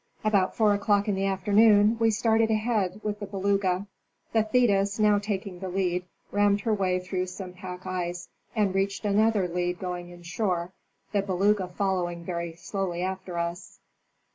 [0.23, 3.85] About 4 o'clock in the afternoon we started ahead with the Beluga;
[4.33, 9.05] the Thetis, now taking the lead, rammed her way through some pack ice and reached
[9.05, 10.73] another lead going inshore,
[11.11, 13.79] the Beluga following very slowly after us.